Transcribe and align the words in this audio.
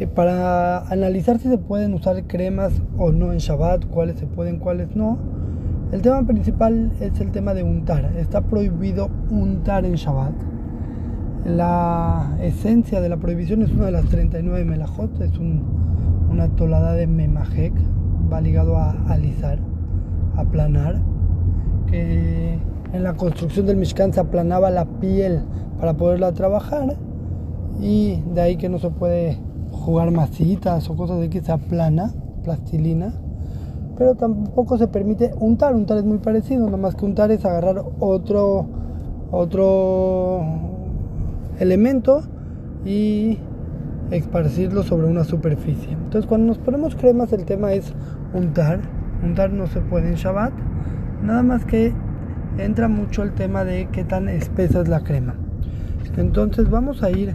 eh, 0.00 0.06
para 0.06 0.78
analizar 0.88 1.38
si 1.38 1.48
se 1.48 1.58
pueden 1.58 1.92
usar 1.92 2.26
cremas 2.26 2.72
o 2.96 3.12
no 3.12 3.32
en 3.32 3.38
Shabbat, 3.38 3.84
cuáles 3.84 4.18
se 4.18 4.26
pueden, 4.26 4.58
cuáles 4.58 4.96
no, 4.96 5.18
el 5.92 6.00
tema 6.00 6.26
principal 6.26 6.92
es 7.00 7.20
el 7.20 7.32
tema 7.32 7.52
de 7.52 7.64
untar. 7.64 8.12
Está 8.16 8.40
prohibido 8.40 9.10
untar 9.30 9.84
en 9.84 9.96
Shabbat. 9.96 10.32
La 11.44 12.34
esencia 12.40 13.02
de 13.02 13.10
la 13.10 13.18
prohibición 13.18 13.60
es 13.60 13.72
una 13.72 13.86
de 13.86 13.92
las 13.92 14.06
39 14.06 14.64
melajot, 14.64 15.20
es 15.20 15.32
una 15.38 16.48
tolada 16.56 16.94
de 16.94 17.06
memajek, 17.06 17.74
va 18.32 18.40
ligado 18.40 18.78
a 18.78 18.92
alisar, 19.08 19.58
aplanar, 20.34 21.02
que 21.88 22.58
en 22.94 23.02
la 23.02 23.14
construcción 23.14 23.66
del 23.66 23.76
Mishkan 23.76 24.14
se 24.14 24.20
aplanaba 24.20 24.70
la 24.70 24.86
piel 24.86 25.42
para 25.78 25.94
poderla 25.94 26.32
trabajar 26.32 26.96
y 27.80 28.22
de 28.32 28.40
ahí 28.40 28.56
que 28.56 28.70
no 28.70 28.78
se 28.78 28.90
puede 28.90 29.49
jugar 29.80 30.10
masitas 30.10 30.88
o 30.90 30.96
cosas 30.96 31.20
de 31.20 31.30
que 31.30 31.40
se 31.40 31.52
aplana, 31.52 32.12
plastilina, 32.44 33.14
pero 33.96 34.14
tampoco 34.14 34.78
se 34.78 34.88
permite 34.88 35.32
untar, 35.38 35.74
untar 35.74 35.98
es 35.98 36.04
muy 36.04 36.18
parecido, 36.18 36.66
nada 36.66 36.76
más 36.76 36.94
que 36.94 37.04
untar 37.04 37.30
es 37.30 37.44
agarrar 37.44 37.84
otro 37.98 38.66
otro 39.30 40.40
elemento 41.58 42.22
y 42.84 43.38
esparcirlo 44.10 44.82
sobre 44.82 45.06
una 45.06 45.24
superficie. 45.24 45.92
Entonces 45.92 46.26
cuando 46.26 46.48
nos 46.48 46.58
ponemos 46.58 46.96
cremas 46.96 47.32
el 47.32 47.44
tema 47.44 47.72
es 47.72 47.92
untar, 48.34 48.80
untar 49.22 49.52
no 49.52 49.66
se 49.66 49.80
puede 49.80 50.08
en 50.08 50.14
Shabbat, 50.14 50.52
nada 51.22 51.42
más 51.42 51.64
que 51.64 51.92
entra 52.58 52.88
mucho 52.88 53.22
el 53.22 53.32
tema 53.32 53.64
de 53.64 53.88
qué 53.92 54.04
tan 54.04 54.28
espesa 54.28 54.80
es 54.80 54.88
la 54.88 55.00
crema. 55.00 55.36
Entonces 56.16 56.68
vamos 56.68 57.02
a 57.02 57.10
ir 57.10 57.32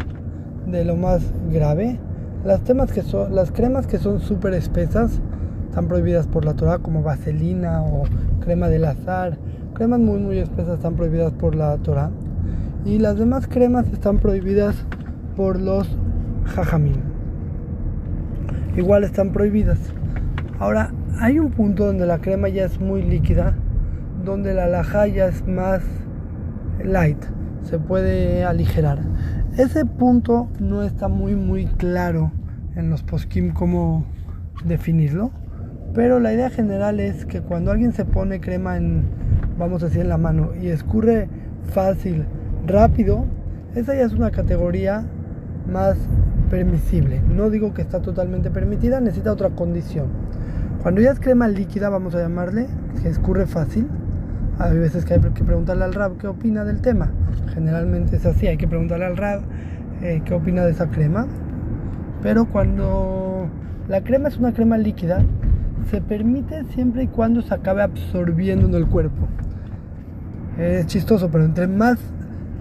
de 0.68 0.86
lo 0.86 0.96
más 0.96 1.24
grave. 1.52 2.00
Las, 2.46 2.62
cremas 2.62 3.88
que 3.88 3.98
son 3.98 4.20
súper 4.20 4.54
espesas 4.54 5.20
están 5.68 5.88
prohibidas 5.88 6.28
por 6.28 6.46
la 6.46 6.54
Torah 6.54 6.78
como 6.78 7.02
vaselina 7.02 7.82
o 7.82 8.04
crema 8.40 8.70
del 8.70 8.86
azar. 8.86 9.40
Cremas 9.74 10.00
muy 10.00 10.20
muy 10.20 10.38
espesas 10.38 10.76
están 10.76 10.96
prohibidas 10.96 11.34
por 11.34 11.56
la 11.56 11.76
Torah. 11.78 12.12
Y 12.86 13.00
las 13.00 13.18
demás 13.18 13.48
cremas 13.48 13.92
están 13.92 14.20
prohibidas 14.20 14.76
por 15.36 15.60
los 15.60 15.98
jajamim. 16.46 17.02
Igual 18.78 19.06
están 19.06 19.32
prohibidas. 19.34 19.80
Ahora, 20.60 20.92
hay 21.20 21.40
un 21.40 21.50
punto 21.50 21.88
donde 21.88 22.06
la 22.06 22.20
crema 22.20 22.48
ya 22.48 22.66
es 22.66 22.80
muy 22.80 23.02
líquida, 23.02 23.56
donde 24.24 24.54
la 24.54 24.68
laja 24.68 25.08
ya 25.08 25.26
es 25.26 25.48
más 25.48 25.82
light, 26.84 27.18
se 27.66 27.80
puede 27.80 28.44
aligerar. 28.44 29.00
Ese 29.58 29.86
punto 29.86 30.48
no 30.60 30.84
está 30.84 31.08
muy 31.08 31.36
muy 31.36 31.66
claro 31.66 32.32
en 32.76 32.90
los 32.90 33.04
poskim 33.04 33.54
cómo 33.54 34.06
definirlo, 34.64 35.32
pero 35.94 36.20
la 36.20 36.34
idea 36.34 36.50
general 36.50 37.00
es 37.00 37.26
que 37.26 37.42
cuando 37.42 37.72
alguien 37.72 37.94
se 37.94 38.06
pone 38.06 38.40
crema 38.40 38.78
en, 38.78 39.04
vamos 39.58 39.82
a 39.82 39.88
decir, 39.88 40.02
en 40.02 40.10
la 40.10 40.18
mano 40.18 40.52
y 40.62 40.68
escurre 40.68 41.30
fácil, 41.72 42.26
rápido, 42.68 43.26
esa 43.76 43.96
ya 43.96 44.04
es 44.04 44.14
una 44.14 44.32
categoría 44.32 45.06
más 45.72 45.98
permisible. 46.50 47.22
No 47.22 47.50
digo 47.50 47.74
que 47.74 47.82
está 47.82 48.02
totalmente 48.02 48.52
permitida, 48.52 49.00
necesita 49.00 49.32
otra 49.32 49.52
condición. 49.52 50.08
Cuando 50.82 51.02
ya 51.02 51.12
es 51.12 51.20
crema 51.20 51.48
líquida, 51.48 51.90
vamos 51.90 52.14
a 52.16 52.20
llamarle, 52.20 52.68
que 53.02 53.10
escurre 53.10 53.48
fácil, 53.48 53.88
hay 54.60 54.78
veces 54.78 55.06
que 55.06 55.16
hay 55.16 55.20
que 55.20 55.44
preguntarle 55.44 55.84
al 55.84 55.94
Rab 55.94 56.18
qué 56.18 56.28
opina 56.28 56.64
del 56.64 56.82
tema. 56.82 57.12
Generalmente 57.54 58.16
es 58.16 58.26
así, 58.26 58.48
hay 58.48 58.58
que 58.58 58.68
preguntarle 58.68 59.06
al 59.06 59.18
Rab 59.18 59.42
eh, 60.02 60.22
qué 60.26 60.34
opina 60.34 60.66
de 60.66 60.72
esa 60.72 60.88
crema. 60.88 61.28
Pero 62.22 62.46
cuando 62.46 63.48
la 63.88 64.02
crema 64.02 64.30
es 64.30 64.38
una 64.38 64.54
crema 64.54 64.78
líquida, 64.78 65.24
se 65.92 66.02
permite 66.02 66.64
siempre 66.74 67.04
y 67.04 67.08
cuando 67.08 67.42
se 67.42 67.54
acabe 67.54 67.84
absorbiendo 67.84 68.68
en 68.68 68.74
el 68.74 68.88
cuerpo. 68.88 69.28
Es 70.58 70.88
chistoso, 70.88 71.30
pero 71.30 71.44
entre 71.44 71.68
más 71.68 72.00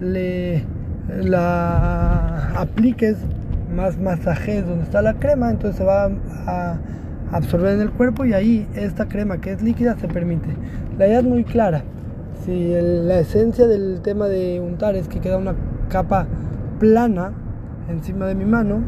le 0.01 0.63
la 1.21 2.51
apliques, 2.59 3.17
más 3.73 3.97
masajes 3.99 4.65
donde 4.65 4.83
está 4.83 5.01
la 5.01 5.13
crema, 5.15 5.49
entonces 5.49 5.77
se 5.77 5.83
va 5.83 6.09
a 6.47 6.77
absorber 7.31 7.73
en 7.73 7.81
el 7.81 7.91
cuerpo 7.91 8.25
y 8.25 8.33
ahí 8.33 8.67
esta 8.75 9.07
crema 9.07 9.39
que 9.39 9.51
es 9.51 9.61
líquida 9.61 9.95
se 9.97 10.07
permite. 10.07 10.49
La 10.97 11.07
idea 11.07 11.19
es 11.19 11.25
muy 11.25 11.43
clara. 11.43 11.83
Si 12.45 12.73
la 12.73 13.19
esencia 13.19 13.67
del 13.67 14.01
tema 14.01 14.27
de 14.27 14.59
untar 14.59 14.95
es 14.95 15.07
que 15.07 15.19
queda 15.19 15.37
una 15.37 15.55
capa 15.89 16.27
plana 16.79 17.31
encima 17.89 18.27
de 18.27 18.35
mi 18.35 18.45
mano, 18.45 18.81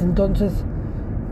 entonces 0.00 0.64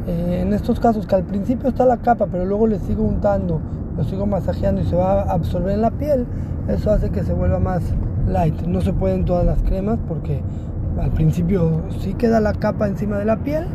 eh, 0.06 0.40
en 0.42 0.52
estos 0.52 0.78
casos 0.80 1.06
que 1.06 1.14
al 1.14 1.24
principio 1.24 1.68
está 1.68 1.84
la 1.84 1.98
capa 1.98 2.26
pero 2.30 2.44
luego 2.44 2.66
le 2.66 2.78
sigo 2.78 3.02
untando, 3.02 3.60
lo 3.96 4.04
sigo 4.04 4.26
masajeando 4.26 4.82
y 4.82 4.84
se 4.84 4.96
va 4.96 5.22
a 5.22 5.32
absorber 5.32 5.74
en 5.74 5.82
la 5.82 5.90
piel, 5.90 6.26
eso 6.68 6.90
hace 6.90 7.10
que 7.10 7.22
se 7.24 7.32
vuelva 7.32 7.58
más 7.58 7.82
light. 8.28 8.62
No 8.62 8.80
se 8.80 8.92
pueden 8.92 9.24
todas 9.24 9.46
las 9.46 9.62
cremas 9.62 9.98
porque 10.06 10.42
al 11.00 11.10
principio 11.10 11.82
sí 12.00 12.14
queda 12.14 12.40
la 12.40 12.52
capa 12.52 12.86
encima 12.86 13.18
de 13.18 13.24
la 13.24 13.38
piel, 13.38 13.66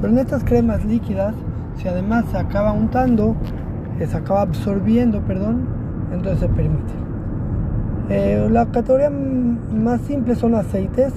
pero 0.00 0.12
en 0.12 0.18
estas 0.18 0.44
cremas 0.44 0.84
líquidas 0.84 1.34
si 1.76 1.88
además 1.88 2.24
se 2.30 2.38
acaba 2.38 2.72
untando, 2.72 3.34
eh, 4.00 4.06
se 4.06 4.16
acaba 4.16 4.42
absorbiendo, 4.42 5.20
perdón, 5.20 5.66
entonces 6.12 6.40
se 6.40 6.48
permite. 6.48 6.92
Eh, 8.08 8.48
la 8.50 8.66
categoría 8.66 9.10
más 9.10 10.00
simple 10.02 10.34
son 10.34 10.54
aceites, 10.54 11.12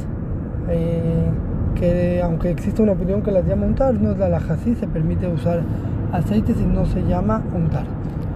eh, 0.70 1.30
que 1.76 2.22
aunque 2.24 2.50
existe 2.50 2.82
una 2.82 2.94
opinión 2.94 3.22
que 3.22 3.32
las 3.32 3.46
llama 3.46 3.66
untar, 3.66 3.94
no 3.96 4.12
es 4.12 4.18
la 4.18 4.30
laja, 4.30 4.58
sí 4.58 4.76
se 4.76 4.88
permite 4.88 5.28
usar 5.28 5.62
aceites 6.12 6.58
y 6.60 6.66
no 6.66 6.86
se 6.86 7.04
llama 7.04 7.44
untar. 7.56 7.84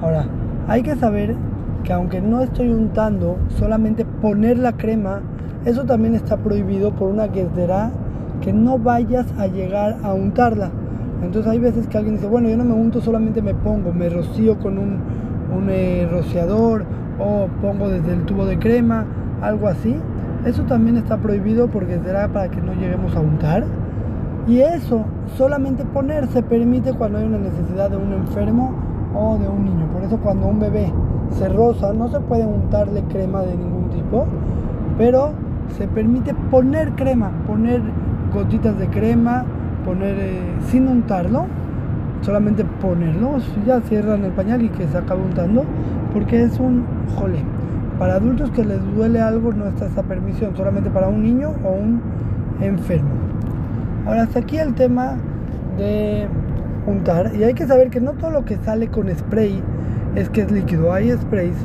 Ahora, 0.01 0.25
hay 0.67 0.83
que 0.83 0.95
saber 0.95 1.35
que 1.83 1.93
aunque 1.93 2.21
no 2.21 2.41
estoy 2.41 2.69
untando, 2.69 3.37
solamente 3.57 4.05
poner 4.05 4.57
la 4.57 4.73
crema, 4.73 5.21
eso 5.65 5.83
también 5.85 6.15
está 6.15 6.37
prohibido 6.37 6.91
por 6.91 7.09
una 7.09 7.29
que 7.29 7.47
que 8.41 8.53
no 8.53 8.77
vayas 8.77 9.25
a 9.37 9.47
llegar 9.47 9.97
a 10.03 10.13
untarla. 10.13 10.71
Entonces 11.23 11.51
hay 11.51 11.59
veces 11.59 11.87
que 11.87 11.97
alguien 11.97 12.15
dice, 12.15 12.27
bueno, 12.27 12.49
yo 12.49 12.57
no 12.57 12.65
me 12.65 12.73
unto, 12.73 13.01
solamente 13.01 13.41
me 13.41 13.53
pongo, 13.53 13.93
me 13.93 14.09
rocío 14.09 14.59
con 14.59 14.77
un, 14.77 14.99
eh, 15.69 16.07
rociador 16.11 16.85
o 17.19 17.47
pongo 17.61 17.89
desde 17.89 18.13
el 18.13 18.23
tubo 18.25 18.45
de 18.45 18.59
crema, 18.59 19.05
algo 19.41 19.67
así. 19.67 19.95
Eso 20.45 20.63
también 20.63 20.97
está 20.97 21.17
prohibido 21.17 21.69
porque 21.69 21.99
será 21.99 22.27
para 22.27 22.49
que 22.49 22.61
no 22.61 22.73
lleguemos 22.73 23.15
a 23.15 23.21
untar. 23.21 23.63
Y 24.47 24.59
eso, 24.59 25.05
solamente 25.37 25.85
poner, 25.85 26.27
se 26.27 26.43
permite 26.43 26.93
cuando 26.93 27.19
hay 27.19 27.25
una 27.25 27.37
necesidad 27.37 27.89
de 27.89 27.97
un 27.97 28.11
enfermo 28.11 28.73
o 29.15 29.37
de 29.37 29.47
un 29.47 29.63
niño. 29.63 29.87
Por 29.93 30.03
eso 30.03 30.17
cuando 30.17 30.47
un 30.47 30.59
bebé 30.59 30.91
se 31.29 31.47
roza, 31.47 31.93
no 31.93 32.09
se 32.09 32.19
puede 32.19 32.45
untarle 32.45 33.03
crema 33.03 33.41
de 33.41 33.55
ningún 33.55 33.89
tipo, 33.89 34.25
pero 34.97 35.31
se 35.77 35.87
permite 35.87 36.33
poner 36.51 36.91
crema, 36.91 37.31
poner 37.47 37.81
gotitas 38.33 38.77
de 38.77 38.87
crema 38.89 39.45
poner 39.83 40.15
eh, 40.19 40.39
sin 40.67 40.87
untarlo, 40.87 41.45
solamente 42.21 42.63
ponerlo, 42.81 43.37
ya 43.65 43.81
cierran 43.81 44.23
el 44.23 44.31
pañal 44.31 44.61
y 44.63 44.69
que 44.69 44.87
se 44.87 44.97
acabe 44.97 45.21
untando, 45.21 45.65
porque 46.13 46.43
es 46.43 46.59
un 46.59 46.85
jole. 47.15 47.39
Para 47.99 48.15
adultos 48.15 48.49
que 48.51 48.65
les 48.65 48.79
duele 48.95 49.21
algo 49.21 49.53
no 49.53 49.67
está 49.67 49.85
esa 49.85 50.03
permisión, 50.03 50.55
solamente 50.55 50.89
para 50.89 51.07
un 51.07 51.21
niño 51.21 51.53
o 51.63 51.71
un 51.71 52.01
enfermo. 52.61 53.09
Ahora 54.05 54.23
hasta 54.23 54.39
aquí 54.39 54.57
el 54.57 54.73
tema 54.73 55.15
de 55.77 56.27
untar 56.85 57.31
y 57.35 57.43
hay 57.43 57.53
que 57.53 57.65
saber 57.65 57.89
que 57.89 58.01
no 58.01 58.11
todo 58.13 58.31
lo 58.31 58.45
que 58.45 58.57
sale 58.57 58.87
con 58.89 59.09
spray 59.09 59.61
es 60.15 60.29
que 60.29 60.41
es 60.41 60.51
líquido, 60.51 60.93
hay 60.93 61.11
sprays 61.11 61.55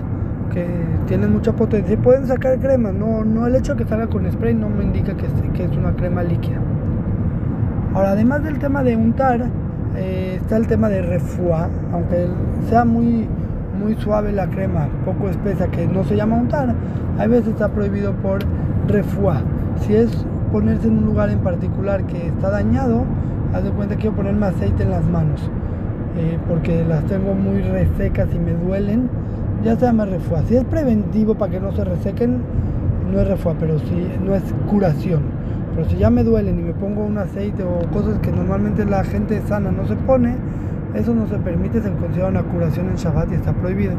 que 0.52 0.66
tienen 1.06 1.32
mucha 1.32 1.52
potencia 1.52 1.94
y 1.94 1.96
pueden 1.96 2.26
sacar 2.26 2.58
crema, 2.58 2.92
no, 2.92 3.24
no 3.24 3.46
el 3.46 3.56
hecho 3.56 3.74
de 3.74 3.82
que 3.82 3.88
salga 3.88 4.06
con 4.06 4.30
spray 4.30 4.54
no 4.54 4.68
me 4.68 4.84
indica 4.84 5.14
que 5.16 5.26
que 5.54 5.64
es 5.64 5.76
una 5.76 5.94
crema 5.94 6.22
líquida. 6.22 6.60
Ahora, 7.94 8.10
además 8.10 8.42
del 8.44 8.58
tema 8.58 8.82
de 8.82 8.96
untar, 8.96 9.46
eh, 9.96 10.38
está 10.40 10.56
el 10.56 10.66
tema 10.66 10.88
de 10.88 11.02
refuá, 11.02 11.68
aunque 11.92 12.26
sea 12.68 12.84
muy, 12.84 13.26
muy 13.82 13.94
suave 13.96 14.32
la 14.32 14.48
crema, 14.48 14.88
poco 15.04 15.28
espesa, 15.28 15.68
que 15.68 15.86
no 15.86 16.04
se 16.04 16.16
llama 16.16 16.36
untar, 16.36 16.74
a 17.18 17.26
veces 17.26 17.48
está 17.48 17.68
prohibido 17.68 18.12
por 18.14 18.40
refuá. 18.86 19.40
Si 19.80 19.94
es 19.94 20.10
ponerse 20.52 20.88
en 20.88 20.98
un 20.98 21.06
lugar 21.06 21.30
en 21.30 21.40
particular 21.40 22.04
que 22.04 22.28
está 22.28 22.50
dañado, 22.50 23.04
haz 23.54 23.64
de 23.64 23.70
cuenta 23.70 23.94
que 23.94 24.02
quiero 24.02 24.16
ponerme 24.16 24.46
aceite 24.46 24.82
en 24.82 24.90
las 24.90 25.04
manos, 25.04 25.50
eh, 26.16 26.38
porque 26.48 26.84
las 26.84 27.04
tengo 27.04 27.34
muy 27.34 27.62
resecas 27.62 28.28
y 28.34 28.38
me 28.38 28.52
duelen, 28.52 29.08
ya 29.64 29.76
se 29.76 29.86
llama 29.86 30.04
refuá. 30.04 30.42
Si 30.46 30.56
es 30.56 30.64
preventivo 30.64 31.34
para 31.34 31.52
que 31.52 31.60
no 31.60 31.72
se 31.72 31.84
resequen, 31.84 32.42
no 33.10 33.20
es 33.20 33.26
refuá, 33.26 33.54
pero 33.58 33.78
si 33.78 34.06
no 34.24 34.34
es 34.34 34.42
curación. 34.70 35.37
Pero 35.78 35.90
si 35.90 35.96
ya 35.96 36.10
me 36.10 36.24
duelen 36.24 36.58
y 36.58 36.62
me 36.64 36.72
pongo 36.72 37.04
un 37.04 37.18
aceite 37.18 37.62
o 37.62 37.88
cosas 37.92 38.18
que 38.18 38.32
normalmente 38.32 38.84
la 38.84 39.04
gente 39.04 39.40
sana 39.46 39.70
no 39.70 39.86
se 39.86 39.94
pone, 39.94 40.34
eso 40.94 41.14
no 41.14 41.28
se 41.28 41.36
permite, 41.36 41.80
se 41.80 41.92
considera 41.92 42.26
una 42.26 42.42
curación 42.42 42.88
en 42.88 42.96
Shabbat 42.96 43.30
y 43.30 43.34
está 43.36 43.52
prohibido. 43.52 43.92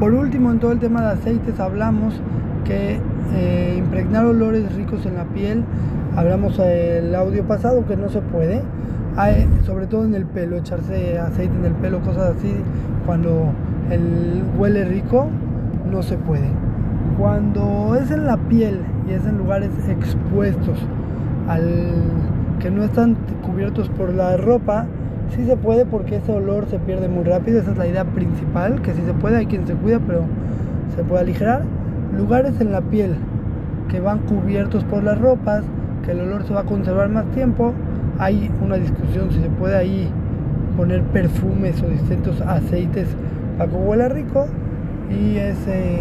Por 0.00 0.12
último, 0.12 0.52
en 0.52 0.58
todo 0.58 0.70
el 0.70 0.80
tema 0.80 1.00
de 1.00 1.12
aceites 1.12 1.58
hablamos 1.60 2.20
que 2.66 3.00
eh, 3.32 3.76
impregnar 3.78 4.26
olores 4.26 4.74
ricos 4.74 5.06
en 5.06 5.14
la 5.14 5.24
piel 5.24 5.64
Hablamos 6.14 6.58
el 6.58 7.14
audio 7.14 7.42
pasado 7.44 7.86
que 7.86 7.96
no 7.96 8.10
se 8.10 8.20
puede, 8.20 8.60
Hay, 9.16 9.48
sobre 9.64 9.86
todo 9.86 10.04
en 10.04 10.14
el 10.14 10.26
pelo, 10.26 10.58
echarse 10.58 11.18
aceite 11.18 11.56
en 11.56 11.64
el 11.64 11.72
pelo, 11.72 12.00
cosas 12.00 12.36
así, 12.36 12.54
cuando 13.06 13.54
el 13.90 14.42
huele 14.58 14.84
rico, 14.84 15.28
no 15.90 16.02
se 16.02 16.18
puede. 16.18 16.50
Cuando 17.18 17.96
es 17.98 18.10
en 18.10 18.26
la 18.26 18.36
piel 18.36 18.82
y 19.08 19.14
es 19.14 19.24
en 19.24 19.38
lugares 19.38 19.70
expuestos 19.88 20.78
al 21.48 21.64
que 22.60 22.70
no 22.70 22.84
están 22.84 23.16
cubiertos 23.44 23.88
por 23.88 24.12
la 24.12 24.36
ropa, 24.36 24.86
sí 25.34 25.44
se 25.44 25.56
puede 25.56 25.86
porque 25.86 26.16
ese 26.16 26.32
olor 26.32 26.66
se 26.68 26.78
pierde 26.78 27.08
muy 27.08 27.24
rápido, 27.24 27.60
esa 27.60 27.72
es 27.72 27.78
la 27.78 27.86
idea 27.86 28.04
principal, 28.04 28.80
que 28.82 28.92
sí 28.92 29.02
se 29.04 29.12
puede, 29.14 29.36
hay 29.36 29.46
quien 29.46 29.66
se 29.66 29.74
cuida, 29.74 30.00
pero 30.06 30.22
se 30.96 31.02
puede 31.04 31.22
aligerar. 31.22 31.62
Lugares 32.16 32.60
en 32.60 32.72
la 32.72 32.80
piel 32.80 33.14
que 33.88 34.00
van 34.00 34.18
cubiertos 34.20 34.84
por 34.84 35.02
las 35.02 35.18
ropas, 35.20 35.64
que 36.04 36.12
el 36.12 36.20
olor 36.20 36.44
se 36.44 36.54
va 36.54 36.60
a 36.60 36.64
conservar 36.64 37.08
más 37.08 37.26
tiempo, 37.32 37.72
hay 38.18 38.50
una 38.62 38.76
discusión 38.76 39.30
si 39.30 39.40
se 39.40 39.48
puede 39.48 39.76
ahí 39.76 40.10
poner 40.76 41.02
perfumes 41.02 41.82
o 41.82 41.88
distintos 41.88 42.40
aceites 42.40 43.08
para 43.56 43.70
que 43.70 43.76
huela 43.76 44.08
rico. 44.08 44.46
Y 45.10 45.36
ese 45.36 46.00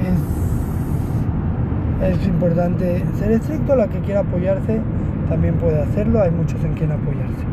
es, 0.00 0.59
es 2.02 2.26
importante 2.26 3.02
ser 3.18 3.32
estricto, 3.32 3.76
la 3.76 3.88
que 3.88 3.98
quiera 4.00 4.20
apoyarse 4.20 4.80
también 5.28 5.54
puede 5.56 5.80
hacerlo, 5.82 6.22
hay 6.22 6.30
muchos 6.30 6.62
en 6.64 6.74
quien 6.74 6.90
apoyarse. 6.90 7.44